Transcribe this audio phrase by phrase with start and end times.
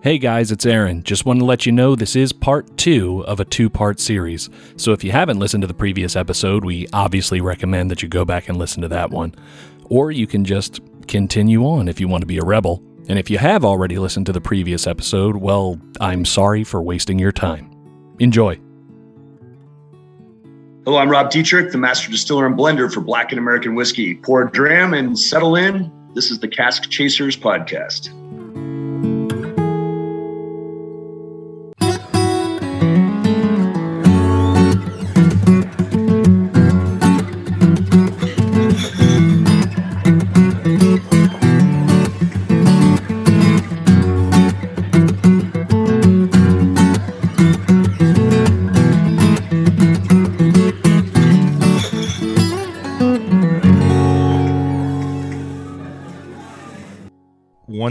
[0.00, 1.02] Hey guys, it's Aaron.
[1.02, 4.48] Just wanted to let you know this is part two of a two part series.
[4.76, 8.24] So if you haven't listened to the previous episode, we obviously recommend that you go
[8.24, 9.34] back and listen to that one.
[9.86, 10.78] Or you can just
[11.08, 12.80] continue on if you want to be a rebel.
[13.08, 17.18] And if you have already listened to the previous episode, well, I'm sorry for wasting
[17.18, 17.68] your time.
[18.20, 18.56] Enjoy.
[20.84, 24.14] Hello, I'm Rob Dietrich, the master distiller and blender for Blackened American whiskey.
[24.14, 25.90] Pour a dram and settle in.
[26.14, 28.14] This is the Cask Chasers podcast.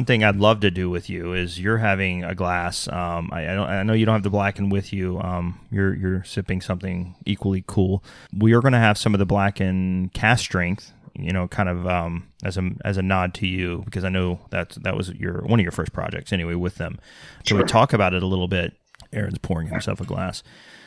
[0.07, 2.87] Thing I'd love to do with you is you're having a glass.
[2.87, 5.19] Um, I, I, don't, I know you don't have the Blacken with you.
[5.19, 8.01] Um, you're you're sipping something equally cool.
[8.33, 10.93] We are going to have some of the Blacken cask strength.
[11.13, 14.39] You know, kind of um, as a as a nod to you because I know
[14.51, 16.99] that that was your one of your first projects anyway with them.
[17.45, 17.57] So Sure.
[17.57, 18.73] we talk about it a little bit.
[19.11, 20.41] Aaron's pouring himself a glass.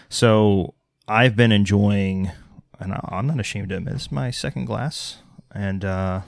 [0.09, 0.73] So
[1.07, 2.31] I've been enjoying,
[2.79, 5.19] and I'm not ashamed to admit, it's my second glass,
[5.55, 5.85] and.
[5.85, 6.21] uh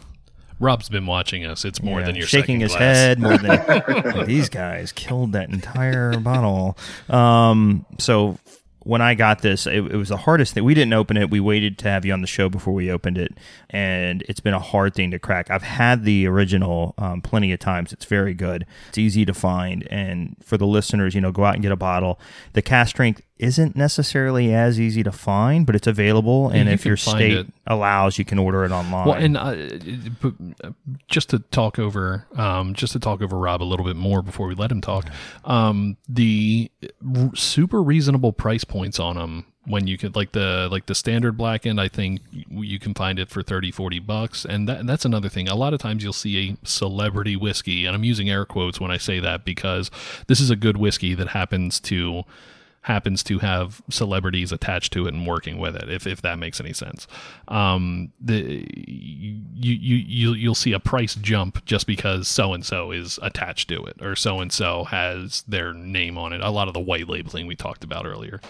[0.62, 1.64] Rob's been watching us.
[1.64, 2.80] It's more yeah, than your shaking his glass.
[2.80, 6.78] head more than these guys killed that entire bottle.
[7.08, 8.38] Um, so
[8.84, 10.64] when I got this, it, it was the hardest thing.
[10.64, 11.30] We didn't open it.
[11.30, 13.36] We waited to have you on the show before we opened it,
[13.70, 15.50] and it's been a hard thing to crack.
[15.50, 17.92] I've had the original um, plenty of times.
[17.92, 18.64] It's very good.
[18.88, 21.77] It's easy to find, and for the listeners, you know, go out and get a
[21.77, 22.20] bottle.
[22.52, 26.86] The cask strength isn't necessarily as easy to find, but it's available, and you if
[26.86, 27.47] your state it.
[27.66, 29.06] allows, you can order it online.
[29.06, 30.28] Well, and uh,
[30.62, 30.70] uh,
[31.08, 34.47] just to talk over, um, just to talk over Rob a little bit more before
[34.47, 35.06] we let him talk,
[35.44, 36.70] um, the
[37.16, 41.36] r- super reasonable price points on them when you could like the like the standard
[41.36, 45.29] blackened i think you can find it for 30 40 bucks and that, that's another
[45.29, 48.80] thing a lot of times you'll see a celebrity whiskey and i'm using air quotes
[48.80, 49.89] when i say that because
[50.27, 52.24] this is a good whiskey that happens to
[52.82, 56.60] happens to have celebrities attached to it and working with it if, if that makes
[56.60, 57.06] any sense.
[57.48, 62.90] Um the you you you you'll see a price jump just because so and so
[62.90, 66.40] is attached to it or so and so has their name on it.
[66.40, 68.40] A lot of the white labeling we talked about earlier.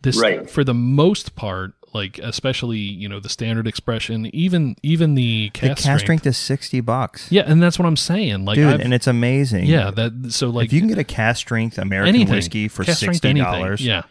[0.00, 0.48] This Right.
[0.50, 5.50] for the most part like especially you know the standard expression even even the the
[5.50, 7.30] cask, cask strength is sixty bucks.
[7.30, 9.66] yeah and that's what i'm saying like dude, I've- and it's amazing.
[9.66, 12.84] yeah that so like if you can get a cask strength American anything whiskey for
[12.84, 14.02] sixty dollars, yeah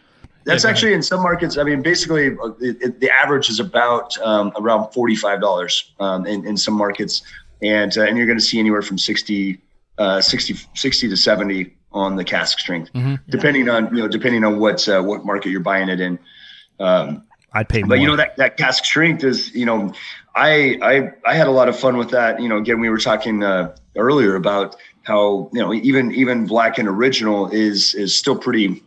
[0.44, 1.56] That's Yeah, actually in some markets.
[1.56, 6.26] I mean, basically, uh, it, it, the average is about um, around forty-five dollars um,
[6.26, 7.22] in, in some markets,
[7.62, 9.60] and uh, and you're going to see anywhere from 60,
[9.98, 13.20] uh, 60, 60 to seventy on the cask strength, Mhm.
[13.28, 16.18] depending on you know depending on what uh, what market you're buying it in.
[16.80, 17.22] Um,
[17.54, 17.90] I'd pay more.
[17.90, 19.92] but you know that that cask strength is you know
[20.34, 22.40] I I I had a lot of fun with that.
[22.40, 26.88] You know, again, we were talking uh, earlier about how you know even even Blackened
[26.88, 28.82] original is is still pretty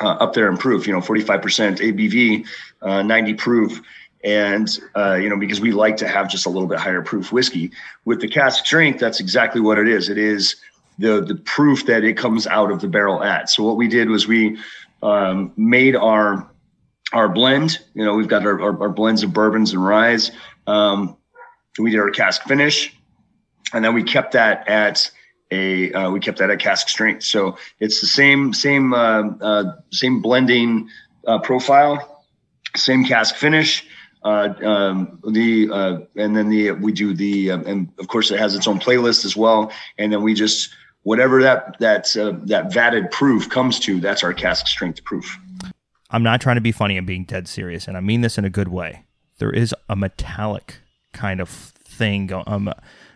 [0.00, 0.86] uh, up there in proof.
[0.86, 2.46] You know, forty five percent ABV,
[2.82, 3.80] uh, ninety proof.
[4.22, 7.32] And uh, you know, because we like to have just a little bit higher proof
[7.32, 7.70] whiskey
[8.04, 10.10] with the cask strength, that's exactly what it is.
[10.10, 10.56] It is
[10.98, 13.48] the the proof that it comes out of the barrel at.
[13.48, 14.58] So what we did was we
[15.02, 16.49] um, made our
[17.12, 17.78] our blend.
[17.94, 20.30] You know, we've got our, our, our blends of bourbons and ryes.
[20.66, 21.16] Um,
[21.78, 22.94] we did our cask finish,
[23.72, 25.10] and then we kept that at
[25.50, 27.24] a uh, we kept that at cask strength.
[27.24, 30.88] So it's the same same uh, uh, same blending
[31.26, 32.24] uh, profile,
[32.76, 33.86] same cask finish.
[34.22, 38.38] Uh, um, the uh, and then the we do the um, and of course it
[38.38, 39.72] has its own playlist as well.
[39.98, 40.70] And then we just
[41.02, 45.38] whatever that that that vatted proof comes to, that's our cask strength proof.
[46.10, 46.96] I'm not trying to be funny.
[46.96, 49.04] I'm being dead serious, and I mean this in a good way.
[49.38, 50.78] There is a metallic
[51.12, 52.44] kind of thing going.
[52.46, 52.72] Um,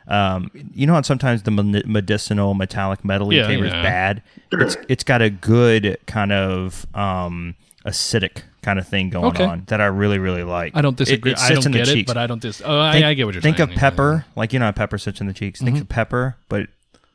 [0.07, 3.69] um, you know how sometimes the medicinal metallic metal Yeah, flavor yeah.
[3.79, 4.23] is bad.
[4.53, 7.55] It's it's got a good kind of um,
[7.87, 9.45] acidic kind of thing going Okay.
[9.45, 10.73] on that I really really like.
[10.77, 11.33] I don't disagree.
[11.33, 12.07] It, I sits don't in the get it, cheeks.
[12.09, 12.61] but I don't dis.
[12.65, 13.69] Oh, think, I, I get what you're think saying.
[13.69, 15.61] Think of pepper, like you know how pepper sits in the cheeks.
[15.61, 16.69] Think of pepper, but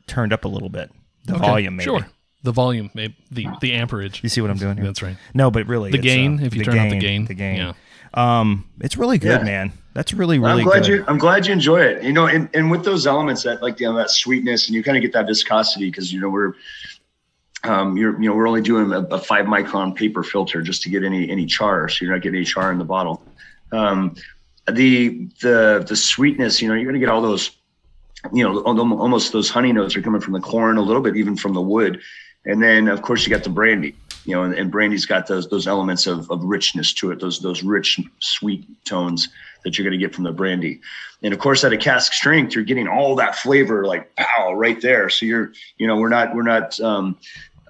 [0.06, 0.90] turned up a little bit.
[1.26, 1.84] The Okay, volume, maybe.
[1.84, 2.06] Sure.
[2.42, 4.22] The volume, maybe the the amperage.
[4.22, 4.86] You see what I'm doing here?
[4.86, 5.16] That's right.
[5.34, 7.56] No, but really, The it's, gain, uh, if you turn up the gain, the gain.
[7.56, 7.72] yeah.
[8.14, 9.44] Um, it's really good, Yeah.
[9.44, 9.72] man.
[9.92, 10.88] That's really really I'm glad good.
[10.88, 11.04] you.
[11.06, 12.02] I'm glad you enjoy it.
[12.02, 14.82] You know, and, and with those elements that like you know that sweetness, and you
[14.82, 16.54] kind of get that viscosity because you know we're,
[17.64, 20.88] um, you're you know we're only doing a, a five micron paper filter just to
[20.90, 23.22] get any any char, so you're not getting any char in the bottle.
[23.72, 24.14] Um,
[24.70, 27.50] the the the sweetness, you know, you're gonna get all those
[28.34, 31.36] you know, almost those honey notes are coming from the corn, a little bit even
[31.36, 32.00] from the wood,
[32.44, 33.94] and then of course you got the brandy.
[34.26, 37.40] You know, and, and brandy's got those those elements of, of richness to it, those
[37.40, 39.28] those rich sweet tones
[39.64, 40.80] that you're going to get from the brandy.
[41.22, 44.80] And of course, at a cask strength, you're getting all that flavor like pow right
[44.80, 45.08] there.
[45.08, 47.18] So you're, you know, we're not we're not um,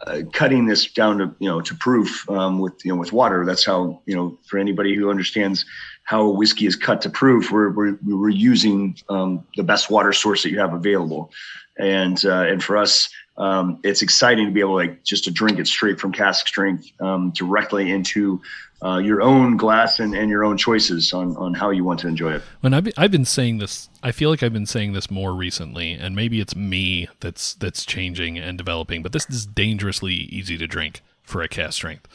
[0.06, 3.44] uh, cutting this down to you know to proof um, with you know with water.
[3.44, 5.64] That's how you know for anybody who understands
[6.05, 10.43] how whiskey is cut to proof, we're we're, we're using um, the best water source
[10.43, 11.31] that you have available,
[11.78, 13.08] and uh, and for us.
[13.40, 16.46] Um, it's exciting to be able to like just to drink it straight from cask
[16.46, 18.40] strength um, directly into
[18.84, 22.08] uh, your own glass and, and your own choices on, on how you want to
[22.08, 22.42] enjoy it.
[22.60, 25.34] When I've been, I've been saying this, I feel like I've been saying this more
[25.34, 29.02] recently, and maybe it's me that's that's changing and developing.
[29.02, 32.08] But this is dangerously easy to drink for a cask strength.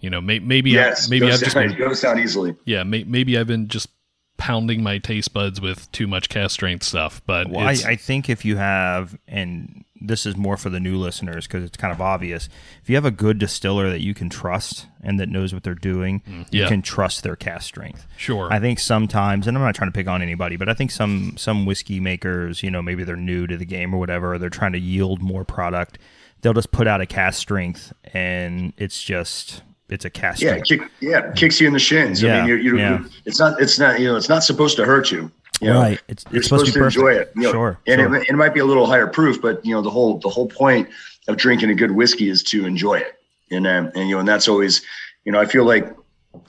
[0.00, 2.56] You know, may, maybe yes, I, maybe I've just been, goes down easily.
[2.64, 3.88] Yeah, may, maybe I've been just
[4.36, 7.22] pounding my taste buds with too much cask strength stuff.
[7.26, 10.96] But well, I, I think if you have and this is more for the new
[10.96, 12.48] listeners because it's kind of obvious.
[12.82, 15.74] If you have a good distiller that you can trust and that knows what they're
[15.74, 16.62] doing, mm, yeah.
[16.62, 18.06] you can trust their cask strength.
[18.16, 18.52] Sure.
[18.52, 21.34] I think sometimes, and I'm not trying to pick on anybody, but I think some
[21.36, 24.50] some whiskey makers, you know, maybe they're new to the game or whatever, or they're
[24.50, 25.98] trying to yield more product.
[26.40, 29.62] They'll just put out a cask strength, and it's just
[29.92, 30.40] it's a cask.
[30.40, 32.22] Yeah, kick, yeah, kicks you in the shins.
[32.22, 32.98] Yeah, I mean, you're, you're, yeah.
[33.00, 35.30] You're, it's not it's not you know it's not supposed to hurt you.
[35.60, 36.00] You know, right.
[36.08, 37.30] It's, you're supposed, supposed, to, enjoy it.
[37.36, 37.52] You know?
[37.52, 37.78] Sure.
[37.86, 38.16] And sure.
[38.16, 40.48] It, it, might be a little higher proof, but you know, the whole the whole
[40.48, 40.88] point
[41.28, 43.20] of drinking a good whiskey is to enjoy it.
[43.52, 44.82] And um, and you know, and that's always,
[45.24, 45.94] you know, I feel like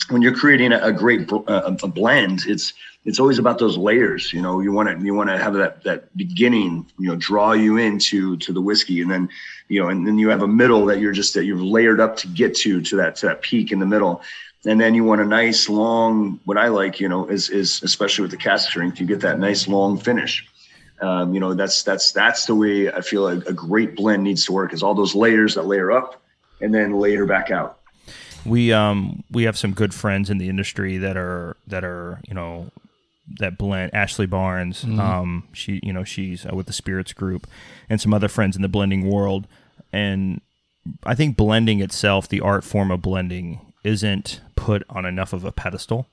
[0.09, 2.73] when you're creating a, a great uh, a blend, it's
[3.05, 4.31] it's always about those layers.
[4.31, 7.53] You know, you want to you want to have that that beginning, you know, draw
[7.53, 9.29] you into to the whiskey, and then
[9.67, 12.15] you know, and then you have a middle that you're just that you've layered up
[12.17, 14.21] to get to to that to that peak in the middle
[14.65, 18.21] and then you want a nice long what i like you know is is especially
[18.21, 20.45] with the cask strength you get that nice long finish
[21.01, 24.45] um, you know that's that's that's the way i feel a, a great blend needs
[24.45, 26.21] to work is all those layers that layer up
[26.61, 27.79] and then layer back out
[28.45, 32.33] we um we have some good friends in the industry that are that are you
[32.33, 32.69] know
[33.39, 34.99] that blend ashley barnes mm-hmm.
[34.99, 37.47] um she you know she's uh, with the spirits group
[37.89, 39.47] and some other friends in the blending world
[39.91, 40.41] and
[41.05, 45.51] i think blending itself the art form of blending isn't put on enough of a
[45.51, 46.07] pedestal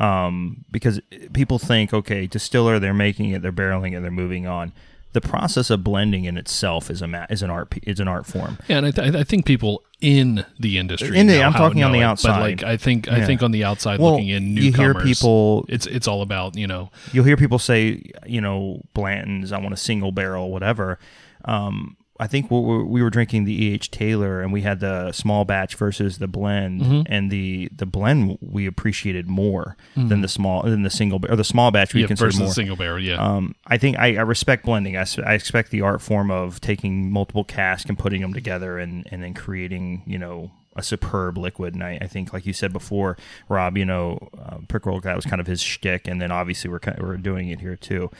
[0.00, 1.00] um, because
[1.32, 4.72] people think, okay, distiller, they're making it, they're barreling it, they're moving on.
[5.12, 8.26] The process of blending in itself is a ma- is an art is an art
[8.26, 8.58] form.
[8.68, 11.18] Yeah, and I, th- I think people in the industry.
[11.18, 12.34] In the, I'm talking on the it, outside.
[12.34, 13.16] But like I think yeah.
[13.16, 15.66] I think on the outside well, looking in, newcomers, you hear people.
[15.68, 16.90] It's it's all about you know.
[17.12, 19.52] You'll hear people say you know Blanton's.
[19.52, 20.98] I want a single barrel, whatever.
[21.44, 23.92] Um, I think we were drinking the E.H.
[23.92, 27.02] Taylor and we had the small batch versus the blend, mm-hmm.
[27.06, 30.08] and the the blend we appreciated more mm-hmm.
[30.08, 32.52] than the small than the single or the small batch we yeah, consider versus more.
[32.52, 32.98] single barrel.
[32.98, 34.96] Yeah, um, I think I, I, respect blending.
[34.96, 39.06] I, I expect the art form of taking multiple casks and putting them together and
[39.12, 41.74] and then creating you know a superb liquid.
[41.74, 43.16] And I, I, think, like you said before,
[43.48, 46.06] Rob, you know, uh, Pickerell, that was kind of his shtick.
[46.06, 48.12] And then obviously we're, we're doing it here too.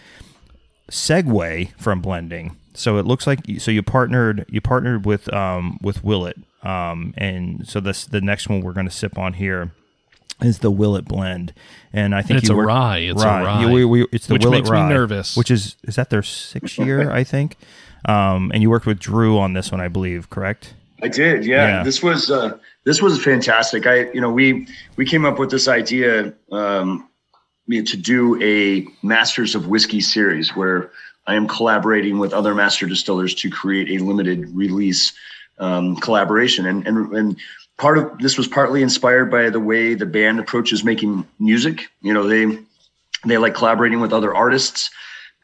[0.90, 6.04] Segue from blending so it looks like so you partnered you partnered with um, with
[6.04, 9.72] Willet, um, and so this the next one we're going to sip on here
[10.40, 11.52] is the Willet blend,
[11.92, 12.98] and I think and it's a work, rye.
[12.98, 13.40] It's rye.
[13.40, 13.72] a rye.
[13.72, 15.36] we, we, it's the which Willet makes rye, me nervous.
[15.36, 17.10] Which is is that their sixth year?
[17.10, 17.56] I think.
[18.04, 20.74] Um, and you worked with Drew on this one, I believe, correct?
[21.02, 21.44] I did.
[21.44, 21.68] Yeah.
[21.68, 21.82] yeah.
[21.82, 23.86] This was uh, this was fantastic.
[23.86, 27.08] I you know we we came up with this idea um,
[27.68, 30.90] to do a Masters of Whiskey series where
[31.28, 35.12] I am collaborating with other master distillers to create a limited release
[35.58, 36.66] um, collaboration.
[36.66, 37.36] And, and, and
[37.76, 41.88] part of this was partly inspired by the way the band approaches making music.
[42.00, 42.58] You know, they,
[43.26, 44.90] they like collaborating with other artists.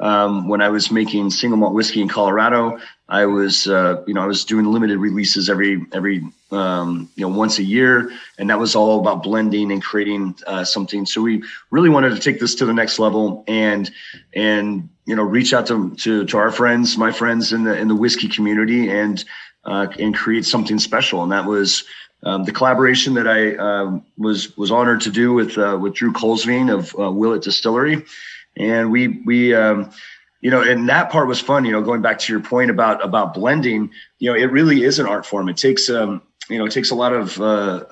[0.00, 4.22] Um, when I was making single malt whiskey in Colorado, I was, uh, you know,
[4.22, 8.58] I was doing limited releases every every um, you know once a year, and that
[8.58, 11.06] was all about blending and creating uh, something.
[11.06, 13.88] So we really wanted to take this to the next level and
[14.34, 17.88] and you know reach out to to, to our friends, my friends in the in
[17.88, 19.24] the whiskey community, and
[19.64, 21.22] uh, and create something special.
[21.22, 21.84] And that was
[22.22, 26.12] um, the collaboration that I um, was was honored to do with uh, with Drew
[26.12, 28.04] Kulsveen of uh, Willet Distillery,
[28.56, 29.90] and we we um,
[30.40, 31.64] you know, and that part was fun.
[31.64, 34.98] You know, going back to your point about about blending, you know, it really is
[34.98, 35.48] an art form.
[35.48, 37.84] It takes um, you know, it takes a lot of uh,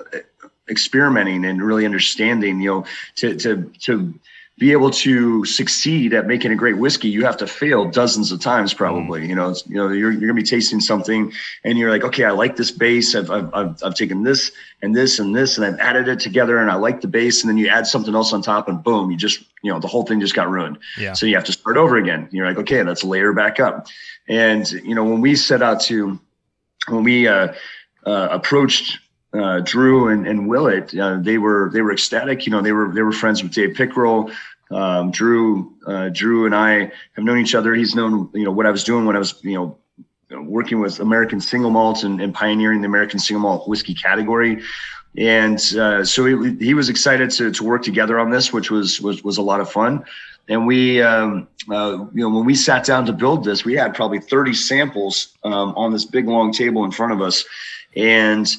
[0.69, 2.61] experimenting and really understanding.
[2.61, 4.13] You know, to to to
[4.59, 8.39] be able to succeed at making a great whiskey, you have to fail dozens of
[8.39, 9.21] times, probably.
[9.21, 9.29] Mm.
[9.29, 11.33] You know, you know, you're, you're gonna be tasting something,
[11.63, 13.15] and you're like, okay, I like this base.
[13.15, 14.51] I've, I've I've I've taken this
[14.83, 17.49] and this and this, and I've added it together, and I like the base, and
[17.49, 20.03] then you add something else on top, and boom, you just you know the whole
[20.03, 20.77] thing just got ruined.
[20.99, 21.13] Yeah.
[21.13, 22.29] So you have to start over again.
[22.31, 23.87] You're like, okay, let's layer back up.
[24.27, 26.19] And you know when we set out to
[26.89, 27.53] when we uh,
[28.05, 28.99] uh, approached
[29.33, 32.45] uh, Drew and, and Willet, uh, they were they were ecstatic.
[32.45, 34.31] You know, they were they were friends with Dave Pickerell.
[34.71, 37.73] Um, Drew uh, Drew and I have known each other.
[37.73, 39.77] He's known you know what I was doing when I was you know
[40.41, 44.61] working with American single malts and, and pioneering the American single malt whiskey category.
[45.15, 49.01] And uh, so he, he was excited to, to work together on this, which was
[49.01, 50.03] was was a lot of fun.
[50.49, 53.95] And we, um, uh, you know, when we sat down to build this, we had
[53.95, 57.45] probably 30 samples um, on this big long table in front of us,
[57.95, 58.53] and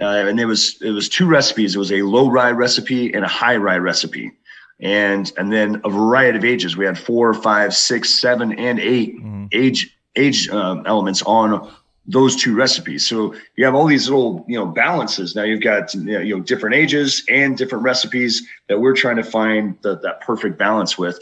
[0.00, 1.74] uh, and it was it was two recipes.
[1.74, 4.32] It was a low rye recipe and a high rye recipe,
[4.80, 6.76] and and then a variety of ages.
[6.76, 9.46] We had four, five, six, seven, and 8 Mm-hmm.
[9.52, 11.70] age age um, elements on
[12.10, 13.06] those two recipes.
[13.06, 15.34] So you have all these little you know balances.
[15.36, 19.76] Now you've got you know different ages and different recipes that we're trying to find
[19.82, 21.18] the, that perfect balance with,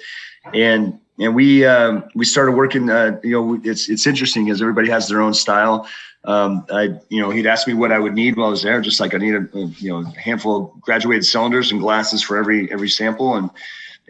[0.54, 2.90] and and we um, we started working.
[2.90, 5.88] Uh, you know, it's it's interesting because everybody has their own style.
[6.24, 8.80] Um, I, you know, he'd ask me what I would need while I was there,
[8.80, 12.36] just like I need a, you know, a handful of graduated cylinders and glasses for
[12.36, 13.50] every every sample, and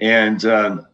[0.01, 0.87] and um,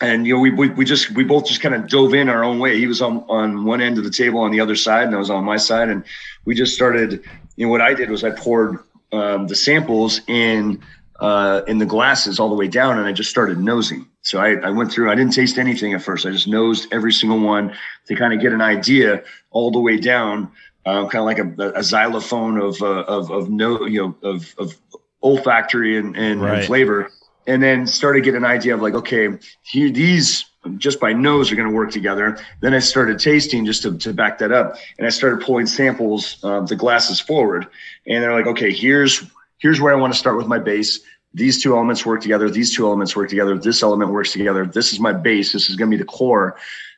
[0.00, 2.44] and you know, we, we we just we both just kind of dove in our
[2.44, 2.78] own way.
[2.78, 5.18] He was on on one end of the table on the other side, and I
[5.18, 6.04] was on my side, and
[6.44, 7.24] we just started.
[7.56, 8.78] You know, what I did was I poured
[9.12, 10.80] um, the samples in
[11.20, 14.06] uh, in the glasses all the way down, and I just started nosing.
[14.22, 15.10] So I, I went through.
[15.10, 16.26] I didn't taste anything at first.
[16.26, 17.74] I just nosed every single one
[18.06, 20.50] to kind of get an idea all the way down,
[20.86, 24.54] uh, kind of like a, a xylophone of uh, of of no you know of
[24.58, 24.76] of
[25.22, 26.58] olfactory and, and, Right.
[26.58, 27.10] and flavor,
[27.46, 29.28] and then started getting an idea of like okay,
[29.62, 30.46] here these
[30.76, 32.38] just by nose are going to work together.
[32.60, 36.38] Then I started tasting just to, to back that up, and I started pulling samples
[36.42, 37.66] of the glasses forward,
[38.06, 39.22] and they're like okay, here's
[39.60, 41.00] here's where I want to start with my base.
[41.32, 42.50] These two elements work together.
[42.50, 43.56] These two elements work together.
[43.56, 44.66] This element works together.
[44.66, 45.52] This is my base.
[45.52, 46.56] This is going to be the core.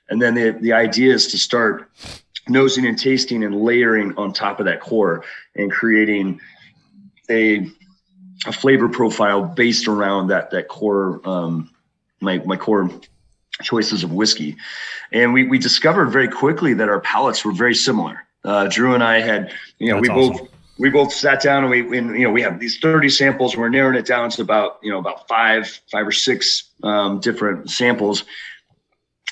[0.09, 1.91] And then the, the idea is to start
[2.49, 6.41] nosing and tasting and layering on top of that core and creating
[7.31, 7.67] a,
[8.47, 11.71] a flavor profile based around that, that core, um,
[12.21, 12.91] my, my core
[13.63, 14.57] choices of whiskey.
[15.13, 18.27] And we, we discovered very quickly that our palates were very similar.
[18.45, 20.47] Uh, Drew and I had, you know, That's we awesome.
[20.47, 20.52] both
[20.83, 23.69] we both sat down and we and, you know we have these 30 samples we're
[23.69, 28.25] narrowing it down to about you know about five five or six um, different samples.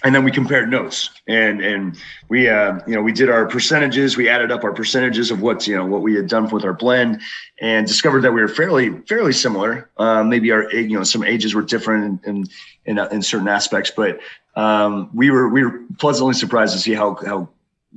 [0.02, 4.16] And then we compared notes and and we uh, you know we did our percentages.
[4.16, 6.72] We added up our percentages of what you know what we had done with our
[6.72, 7.20] blend
[7.60, 9.90] and discovered that we were fairly fairly similar.
[9.96, 12.46] Um, maybe our you know some ages were different in
[12.86, 14.20] in, in, in certain aspects but
[14.54, 17.48] um, we were we were pleasantly surprised to see how how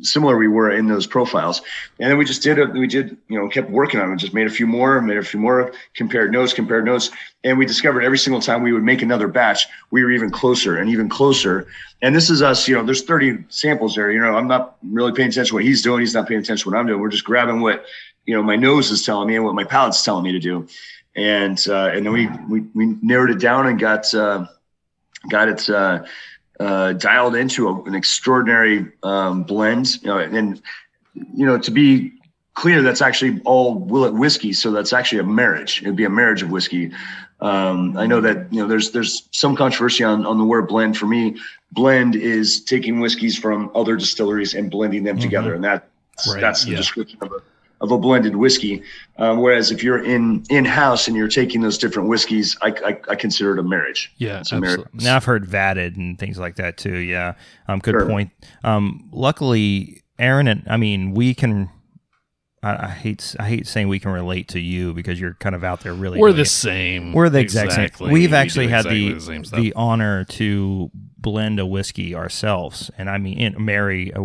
[0.02, 1.62] similar we were in those profiles.
[2.00, 2.72] And then we just did it.
[2.72, 4.18] We did, you know, kept working on it.
[4.18, 7.12] Just made a few more, made a few more, compared notes, compared notes.
[7.44, 10.78] And we discovered every single time we would make another batch, we were even closer
[10.78, 11.68] and even closer.
[12.02, 14.12] And this is us, you know, there's 30 samples there.
[14.12, 16.00] You know, I'm not really paying attention to what he's doing.
[16.00, 17.00] He's not paying attention to what I'm doing.
[17.00, 17.86] We're just grabbing what,
[18.26, 20.68] you know, my nose is telling me and what my palate's telling me to do.
[21.16, 24.48] And, uh, and then we, we, we narrowed it down and got, uh,
[25.30, 26.04] got it, uh,
[26.60, 30.02] uh, dialed into a, an extraordinary um, blend.
[30.02, 30.62] You know, and
[31.14, 32.14] you know to be
[32.54, 34.54] clear, that's actually all Willet whiskey.
[34.54, 35.82] So that's actually a marriage.
[35.82, 36.92] It'd be a marriage of whiskey.
[37.40, 40.98] Um, I know that you know there's there's some controversy on on the word blend.
[40.98, 41.38] For me,
[41.72, 45.90] blend is taking whiskeys from other distilleries and blending them together, and that
[46.28, 46.78] Right, that's the yeah.
[46.78, 47.42] description of a
[47.84, 48.82] of a blended whiskey.
[49.18, 52.98] Um, whereas if you're in in house and you're taking those different whiskeys, I, I,
[53.10, 54.12] I consider it a marriage.
[54.18, 54.80] Yeah, It's a marriage.
[54.80, 55.06] absolutely.
[55.06, 56.98] Now I've heard vatted and things like that too.
[56.98, 57.36] Yeah,
[57.68, 58.08] um, good Sure.
[58.08, 58.32] point.
[58.64, 61.70] Um, luckily, Aaron and I mean, we can.
[62.64, 65.64] I, I hate I hate saying we can relate to you because you're kind of
[65.66, 66.20] out there really.
[66.20, 66.46] We're the it.
[66.46, 67.12] same.
[67.12, 68.06] We're the exact Exactly.
[68.08, 68.14] same.
[68.14, 72.90] We've We actually do had exactly the same the honor to blend a whiskey ourselves,
[72.98, 74.24] and I mean, and marry uh,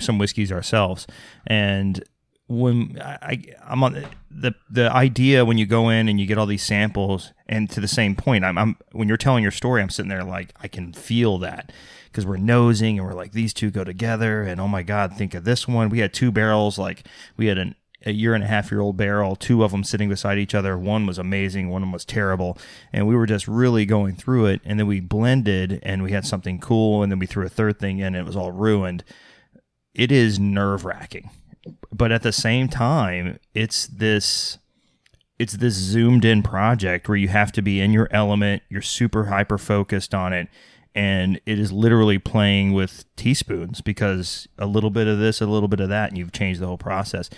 [0.00, 1.06] some whiskeys ourselves.
[1.46, 2.02] And
[2.48, 6.46] when I, I'm on the the idea when you go in and you get all
[6.46, 9.90] these samples, and to the same point, I'm, I'm when you're telling your story, I'm
[9.90, 11.72] sitting there like I can feel that
[12.06, 15.34] because we're nosing and we're like these two go together, and oh my god, think
[15.34, 15.88] of this one.
[15.88, 17.74] We had two barrels, like we had an
[18.04, 20.78] a year and a half year old barrel, two of them sitting beside each other.
[20.78, 22.56] One was amazing, one was terrible.
[22.92, 24.60] And we were just really going through it.
[24.64, 27.02] And then we blended and we had something cool.
[27.02, 29.02] And then we threw a third thing in and it was all ruined.
[29.92, 31.30] It is nerve wracking.
[31.92, 34.58] But at the same time, it's this.
[35.38, 38.62] It's this zoomed in project where you have to be in your element.
[38.70, 40.48] You're super hyper focused on it
[40.96, 45.68] and it is literally playing with teaspoons because a little bit of this, a little
[45.68, 47.28] bit of that, and you've changed the whole process.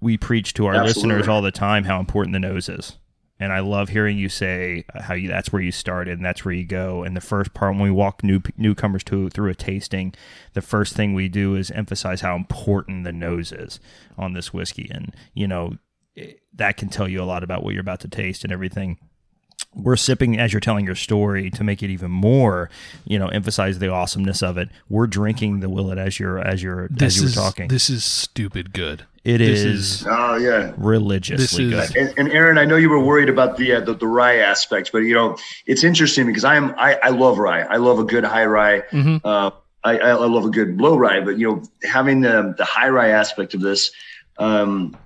[0.00, 1.14] We preach to our Absolutely.
[1.14, 2.96] listeners all the time how important the nose is.
[3.40, 6.44] And I love hearing you say uh, how you that's where you started and that's
[6.44, 7.02] where you go.
[7.02, 10.14] And the first part when we walk new newcomers to through a tasting,
[10.52, 13.80] the first thing we do is emphasize how important the nose is
[14.16, 15.78] on this whiskey, and you know
[16.54, 18.98] that can tell you a lot about what you're about to taste and everything
[19.74, 22.68] we're sipping as you're telling your story to make it even more,
[23.04, 24.68] you know, emphasize the awesomeness of it.
[24.88, 27.68] We're drinking the Willet as you're as you're this as you're is, talking.
[27.68, 29.04] This is stupid good.
[29.22, 30.72] It this is, is Oh yeah.
[30.76, 32.08] religiously This is- good.
[32.08, 34.90] And, and Aaron, I know you were worried about the, uh, the the rye aspect,
[34.92, 35.36] but you know
[35.66, 37.62] it's interesting because I am I, I love rye.
[37.62, 38.80] I love a good high rye.
[38.90, 39.20] Mhm.
[39.24, 39.50] Uh,
[39.84, 42.88] I, I I love a good low rye, but you know having the the high
[42.88, 43.92] rye aspect of this,
[44.38, 44.96] um,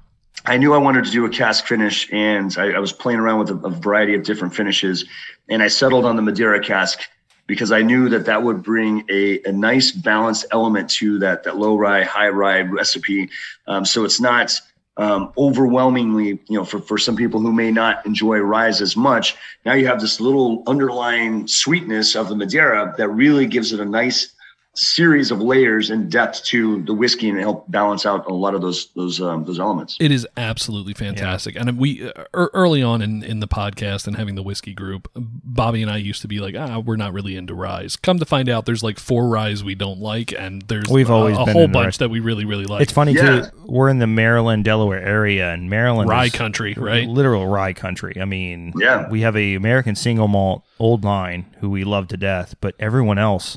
[0.46, 3.38] I knew I wanted to do a cask finish, and I, I was playing around
[3.38, 5.06] with a, a variety of different finishes,
[5.48, 7.00] and I settled on the Madeira cask
[7.46, 11.56] because I knew that that would bring a, a nice balanced element to that that
[11.56, 13.30] low rye high rye recipe.
[13.66, 14.58] Um, so it's not
[14.96, 19.36] um, overwhelmingly, you know, for, for some people who may not enjoy rye as much.
[19.64, 23.84] Now you have this little underlying sweetness of the Madeira that really gives it a
[23.84, 24.33] nice
[24.74, 28.60] series of layers and depth to the whiskey and help balance out a lot of
[28.60, 29.96] those those um, those elements.
[30.00, 31.56] It is absolutely fantastic.
[31.56, 35.82] And we uh, early on in, in the podcast and having the whiskey group, Bobby
[35.82, 37.96] and I used to be like, ah, we're not really into ryes.
[37.96, 41.12] Come to find out, there's like four ryes we don't like, and there's We've a-
[41.12, 41.98] always a, been whole bunch ryes.
[41.98, 42.82] that we really really like.
[42.82, 43.42] It's funny Yeah.
[43.42, 43.46] too.
[43.66, 47.08] We're in the Maryland, Delaware area, and Maryland rye is country, right?
[47.08, 48.20] literal rye country.
[48.20, 49.08] I mean, Yeah.
[49.08, 53.18] we have a American single malt old line who we love to death, but everyone
[53.18, 53.56] else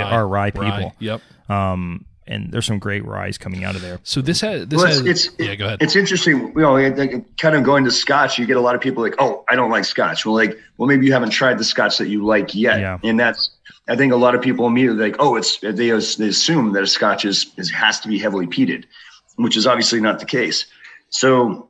[0.00, 0.94] are rye people.
[0.98, 1.20] Yep.
[1.48, 3.98] Um, and there's some great ryes coming out of there.
[4.04, 5.54] So this has this Well, has it's, it's yeah.
[5.56, 5.82] Go ahead.
[5.82, 8.38] It's interesting, you know, it- it- kind of going to Scotch.
[8.38, 10.88] You get a lot of people like, "Oh, I don't like Scotch." Well, like, well,
[10.88, 12.98] maybe you haven't tried the Scotch that you like yet, Yeah.
[13.02, 13.50] and that's.
[13.88, 16.86] I think a lot of people immediately like, "Oh, it's." They, they assume that a
[16.86, 18.84] Scotch is, is has to be heavily peated,
[19.36, 20.66] which is obviously not the case.
[21.08, 21.68] So,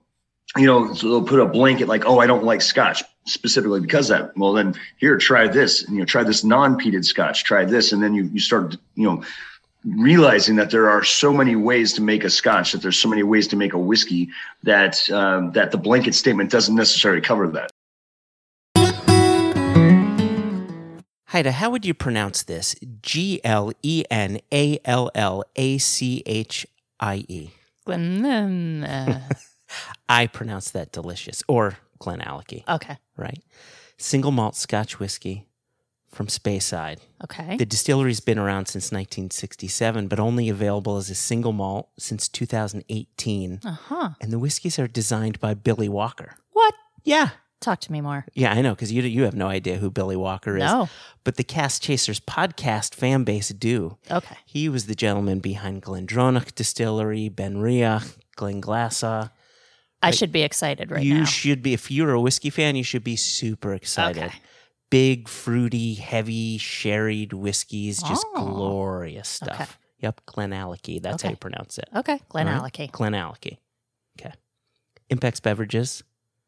[0.59, 4.11] you know, so they'll put a blanket like, "Oh, I don't like Scotch." Specifically because
[4.11, 4.37] of that.
[4.37, 5.88] Well, then here, try this.
[5.88, 7.45] You know, try this non-peated Scotch.
[7.45, 9.23] Try this, and then you you start, you know,
[9.85, 13.23] realizing that there are so many ways to make a scotch that there's so many
[13.23, 14.29] ways to make a whiskey
[14.64, 17.70] that um, that the blanket statement doesn't necessarily cover that
[21.33, 22.77] Haida, how would you pronounce this?
[23.01, 26.66] G L E N A L L A C H
[27.01, 27.49] I E.
[27.87, 28.87] Glen,
[30.11, 31.42] I pronounce that delicious.
[31.49, 32.99] Or Glenallachie, okay.
[33.17, 33.43] right?
[33.97, 35.47] Single malt Scotch whiskey
[36.12, 36.99] from Speyside.
[37.25, 37.57] Okay.
[37.57, 43.61] The distillery's been around since 1967, but only available as a single malt since 2018.
[43.65, 44.11] Uh huh.
[44.21, 46.37] And the whiskeys are designed by Billy Walker.
[46.53, 46.75] What?
[47.03, 47.31] Yeah.
[47.61, 48.27] Talk to me more.
[48.35, 50.65] Yeah, I know, because you, you have no idea who Billy Walker is.
[50.65, 50.88] No.
[51.23, 53.99] But the Cask Chasers podcast fan base do.
[54.11, 54.37] Okay.
[54.45, 59.31] He was the gentleman behind Glendronach Distillery, Ben Riach, Glenglassaugh.
[60.03, 61.21] I should be excited right you now.
[61.21, 64.25] You should be, if you're a whiskey fan, you should be super excited.
[64.25, 64.38] Okay.
[64.91, 68.45] Big, fruity, heavy, sherried whiskeys, just Oh.
[68.45, 69.55] glorious stuff.
[69.61, 69.67] Okay.
[70.01, 71.01] Yep, Glenallachie.
[71.01, 71.88] That's how you pronounce it.
[71.95, 72.21] Okay.
[72.29, 72.91] Glen All Allachie.
[72.91, 73.59] Glenallachie.
[74.21, 74.33] Okay.
[75.11, 76.03] Impex Beverages.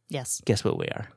[0.09, 0.43] Yes.
[0.45, 1.09] Guess what we are?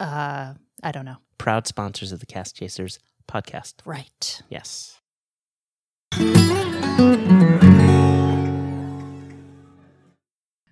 [0.00, 1.18] Uh, I don't know.
[1.38, 3.74] Proud sponsors of the Cask Chasers podcast.
[3.84, 4.42] Right.
[4.48, 4.98] Yes.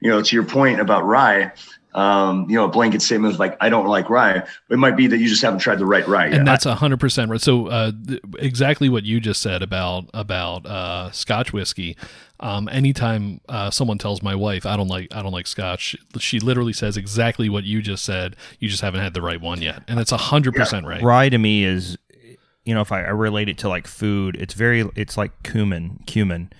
[0.02, 1.50] You know to your point about rye
[1.94, 5.06] um, you know a blanket statement of like i don't like rye it might be
[5.06, 6.34] that you just haven't tried the right rye yet.
[6.38, 7.40] and that's a hundred percent right.
[7.40, 11.96] So uh, th- exactly what you just said about about uh, Scotch whiskey.
[12.40, 16.40] Um, anytime uh, someone tells my wife I don't like I don't like Scotch, she
[16.40, 18.36] literally says exactly what you just said.
[18.58, 21.02] You just haven't had the right one yet, and it's a hundred percent right.
[21.02, 21.98] Rye to me is,
[22.64, 26.00] you know, if I, I relate it to like food, it's very, it's like cumin.
[26.06, 26.50] Cumin,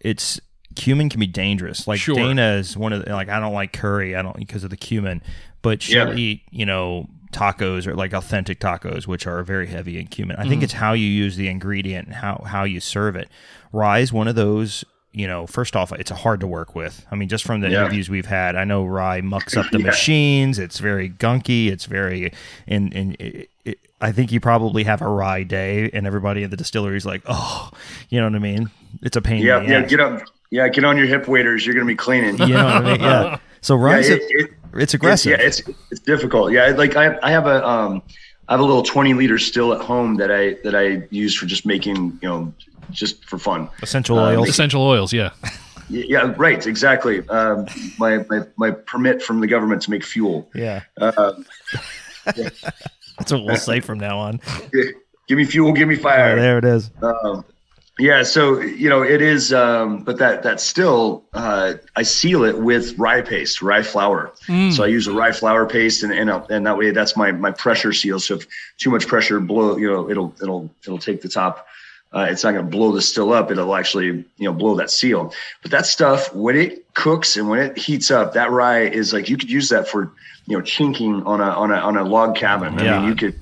[0.00, 0.40] it's
[0.80, 1.86] cumin can be dangerous.
[1.86, 2.14] Like Sure.
[2.14, 4.76] Dana is one of the, like I don't like curry, I don't because of the
[4.76, 5.22] cumin,
[5.62, 6.14] but she'll Yeah.
[6.16, 10.36] eat, you know, tacos or like authentic tacos, which are very heavy in cumin.
[10.36, 10.62] I think mm-hmm.
[10.64, 13.28] it's how you use the ingredient and how how you serve it.
[13.72, 14.84] Rye is one of those.
[15.12, 17.04] You know, first off, it's hard to work with.
[17.10, 17.80] I mean, just from the Yeah.
[17.80, 19.86] interviews we've had, I know rye mucks up the Yeah.
[19.86, 20.56] machines.
[20.58, 21.66] It's very gunky.
[21.68, 22.32] It's very,
[22.68, 26.50] and and it, it, I think you probably have a rye day, and everybody at
[26.50, 27.70] the distillery is like, oh,
[28.08, 28.70] you know what I mean?
[29.02, 29.42] It's a pain.
[29.42, 29.90] yeah in the yeah ass.
[29.90, 32.74] get up yeah get on your hip waders you're gonna be cleaning You know what
[32.76, 33.00] I mean?
[33.00, 33.38] Yeah.
[33.62, 35.38] So yeah, rye, it, it, it's aggressive.
[35.38, 36.50] It's, yeah, it's it's difficult.
[36.50, 38.02] Yeah, like I I have a um
[38.48, 41.44] I have a little 20 liter still at home that I that I use for
[41.44, 42.54] just making you know
[42.90, 43.68] just for fun.
[43.82, 44.48] Essential Uh, oils.
[44.48, 45.30] Essential oils, yeah.
[45.90, 47.28] Yeah, right, exactly.
[47.28, 47.66] Um,
[47.98, 50.48] my, my my permit from the government to make fuel.
[50.54, 50.80] yeah.
[50.98, 51.32] Uh,
[52.24, 54.40] That's what we'll say from now on.
[55.28, 56.36] give me fuel, give me Oh, fire.
[56.36, 56.90] there it is.
[57.02, 57.44] Um,
[58.00, 62.58] Yeah, so you know it is, um, but that that still uh, I seal it
[62.58, 64.32] with rye paste, rye flour.
[64.48, 64.72] Mm.
[64.72, 67.30] So I use a rye flour paste, and and, uh, and that way that's my
[67.32, 68.18] my pressure seal.
[68.18, 68.46] So if
[68.78, 71.66] too much pressure blow, you know, it'll it'll it'll take the top.
[72.12, 73.50] Uh, it's not going to blow the still up.
[73.52, 75.32] It'll actually you know blow that seal.
[75.62, 79.28] But that stuff when it cooks and when it heats up, that rye is like
[79.28, 80.10] you could use that for
[80.46, 82.80] you know chinking on a on a on a log cabin.
[82.80, 82.98] I Yeah.
[83.00, 83.38] mean you could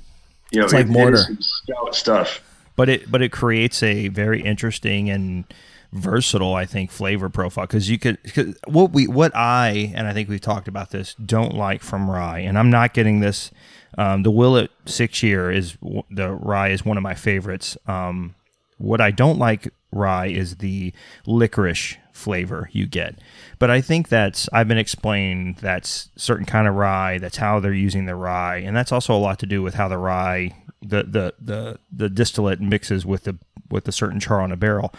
[0.51, 1.17] you know It's like it- it mortar.
[1.19, 2.41] some stout stuff.
[2.79, 5.45] But it but it creates a very interesting and
[5.93, 7.67] versatile i think flavor profile.
[7.67, 11.15] Because you could cause what we what i and i think we've talked about this
[11.15, 12.39] don't like from rye.
[12.39, 13.51] And i'm not getting this
[13.99, 15.77] um, the willet six year is
[16.09, 17.77] the rye is one of my favorites.
[17.87, 18.37] Um,
[18.79, 20.93] what i don't like rye is the
[21.27, 23.15] licorice flavor you get.
[23.59, 27.73] But i think that's i've been explained that's certain kind of rye that's how they're
[27.73, 31.05] using the rye and that's also a lot to do with how the rye the
[31.05, 33.39] the the, the distillate mixes with the
[33.71, 34.93] with a certain char on a barrel.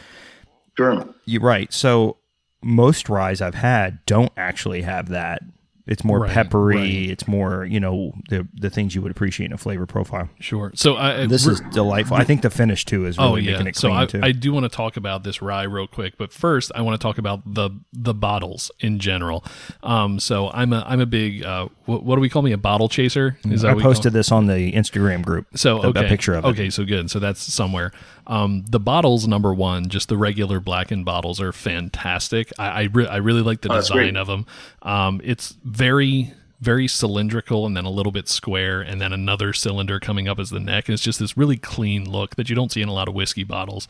[0.78, 1.04] Sure.
[1.26, 1.74] you're right.
[1.74, 2.18] So
[2.62, 5.42] most ryes i've had don't actually have that
[5.90, 7.10] it's more Right, peppery right.
[7.10, 10.72] it's more you know the the things you would appreciate in a flavor profile Sure.
[10.76, 13.52] So I, this is delightful i think the finish too is really oh yeah.
[13.54, 15.88] making it So clean I, too I do want to talk about this rye real
[15.88, 19.44] quick, but first I want to talk about the the bottles in general.
[19.84, 22.58] Um, so I'm a I'm a big uh, what, what do we call me a
[22.58, 23.38] bottle chaser?
[23.46, 26.10] Is i what we call- posted this on the instagram group So a- okay, a
[26.10, 27.10] picture of it Okay, so good.
[27.10, 27.92] So that's somewhere.
[28.28, 32.52] Um, the bottles, number one, just the regular blackened bottles are fantastic.
[32.60, 34.46] I I, re- I really like the Oh, design of them.
[34.82, 39.98] Um, it's very very cylindrical and then a little bit square and then another cylinder
[39.98, 42.70] coming up as the neck and it's just this really clean look that you don't
[42.70, 43.88] see in a lot of whiskey bottles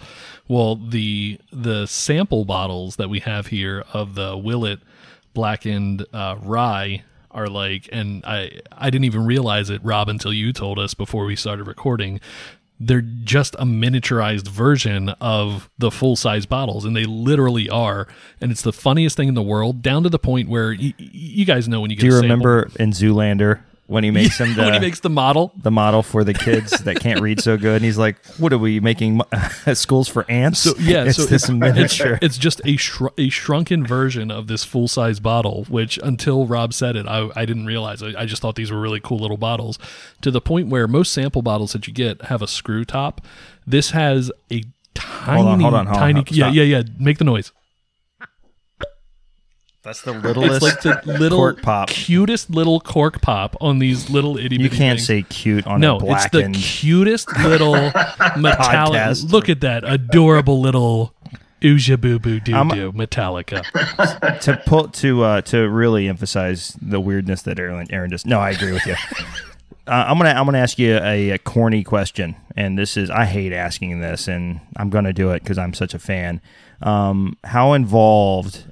[0.48, 4.80] well the the sample bottles that we have here of the willet
[5.34, 10.54] blackened uh, rye are like and i i didn't even realize it rob until you
[10.54, 12.20] told us before we started recording
[12.80, 18.08] they're just a miniaturized version of the full size bottles and they literally are
[18.40, 21.46] and it's the funniest thing in the world down to the point where y- you
[21.46, 24.62] guys know when you get do you remember in zoolander when he makes him the,
[24.64, 27.78] when he makes the model the model for the kids that can't read so good
[27.78, 29.20] and he's like what are we making
[29.74, 33.86] schools for ants So yeah, it's so this miniature It's just a shr- a shrunken
[33.86, 35.66] version of this full size bottle.
[35.70, 38.02] Which until Rob said it, I, I didn't realize.
[38.04, 39.80] I, I just thought these were really cool little bottles.
[40.22, 43.22] To the point where most sample bottles that you get have a screw top.
[43.66, 46.14] This has a tiny, on, hold on, hold on, tiny.
[46.16, 46.84] hold on, yeah, yeah, yeah.
[47.00, 47.52] Make the noise.
[49.90, 50.64] That's the littlest.
[50.64, 54.64] It's like the little cork pop cutest little cork pop on these little itty bitty.
[54.64, 55.08] you can't things.
[55.08, 57.74] say cute on no, a it's the cutest little
[58.38, 59.00] metallic.
[59.02, 59.32] Podcast.
[59.32, 61.16] Look at that adorable little
[61.62, 63.64] ooja boo boo doo I'm- doo Metallica.
[64.42, 68.28] to pull to uh, to really emphasize the weirdness that Aaron Aaron just.
[68.28, 68.96] No, I agree with you.
[69.88, 73.26] Uh, I'm gonna I'm gonna ask you a, a corny question, and this is I
[73.26, 76.42] hate asking this, and I'm gonna do it because I'm such a fan.
[76.84, 78.66] Um, how involved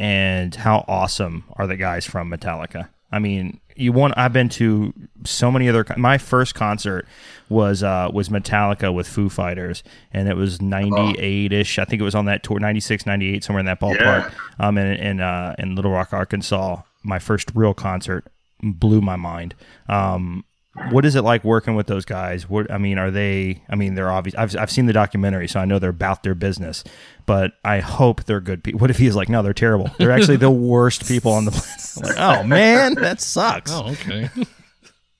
[0.00, 2.88] and how awesome are the guys from Metallica?
[3.12, 5.84] I mean, you want I've been to so many other.
[5.98, 7.06] My first concert
[7.50, 11.78] was uh, was Metallica with Foo Fighters, and it was '98 ish.
[11.78, 14.32] I think it was on that tour, '96, '98, somewhere in that ballpark.
[14.58, 16.80] Um, in in uh, in Little Rock, Arkansas.
[17.02, 18.26] My first real concert
[18.62, 19.54] blew my mind.
[19.88, 20.44] Um,
[20.90, 22.48] what is it like working with those guys?
[22.48, 23.62] What I mean, are they?
[23.68, 24.34] I mean, they're obvious.
[24.36, 26.84] I've I've seen the documentary, so I know they're about their business.
[27.26, 28.80] But I hope they're good people.
[28.80, 29.90] What if he's like, no, they're terrible.
[29.98, 31.96] They're actually the worst people on the planet.
[31.96, 33.72] I'm like, oh man, that sucks.
[33.72, 34.30] Oh, okay.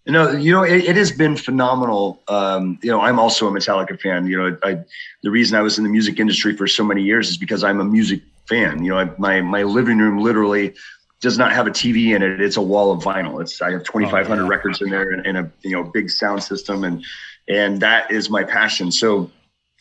[0.06, 2.22] You know, you know, it, it has been phenomenal.
[2.28, 4.26] Um, you know, I'm also a Metallica fan.
[4.26, 4.78] You know, I,
[5.22, 7.80] the reason I was in the music industry for so many years is because I'm
[7.80, 8.82] a music fan.
[8.82, 10.74] You know, I, my my living room literally
[11.20, 12.40] does not have a TV in it.
[12.40, 13.40] It's a wall of vinyl.
[13.40, 16.84] It's I have 2,500 records in there and, and a you know big sound system,
[16.84, 17.04] and
[17.48, 18.90] and that is my passion.
[18.92, 19.30] So.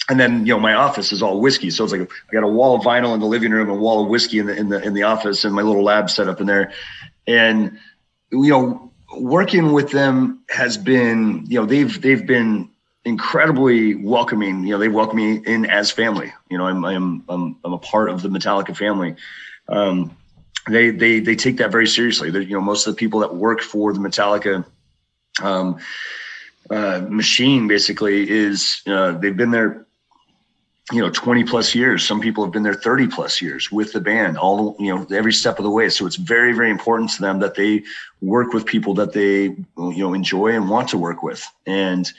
[0.08, 2.48] And then you know my office is all whiskey, so it's like I got a
[2.48, 4.82] wall of vinyl in the living room, a wall of whiskey in the in the
[4.82, 6.72] in the office, and my little lab set up in there.
[7.28, 7.78] And
[8.32, 12.70] you know, working with them has been, you know, they've they've been
[13.06, 14.64] incredibly welcoming.
[14.64, 16.34] You know, they welcome me in as family.
[16.50, 19.16] You know, I'm I'm I'm, I'm a part of the Metallica family.
[19.68, 20.16] Um,
[20.68, 22.32] they they they take that very seriously.
[22.32, 24.66] They're, you know, most of the people that work for the Metallica
[25.42, 25.78] um,
[26.70, 29.86] uh, machine basically is uh, they've been there
[30.92, 32.06] you know 20 plus years.
[32.06, 35.34] Some people have been there 30 plus years with the band all you know every
[35.34, 35.90] step of the way.
[35.90, 37.84] So it's very very important to them that they
[38.22, 41.46] work with people that they you know enjoy and want to work with.
[41.66, 42.12] And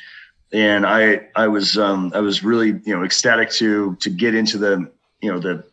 [0.52, 4.58] and i i was um i was really you know ecstatic to to get into
[4.58, 5.64] the you know the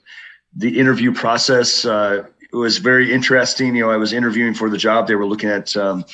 [0.55, 5.07] the interview process uh was very interesting you know i was interviewing for the job
[5.07, 6.05] they were looking at um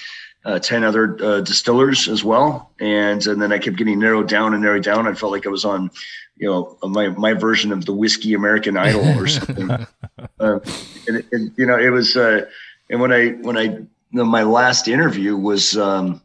[0.46, 2.72] uh, 10 other uh, distillers as well.
[2.80, 5.08] And, and then I kept getting narrowed down and narrowed down.
[5.08, 5.90] I felt like I was on,
[6.38, 9.70] you know, my, my version of the whiskey American idol or something.
[10.40, 10.60] uh,
[11.08, 12.46] and, and, you know, it was, uh,
[12.90, 16.22] and when I, when I, you know, my last interview was, um,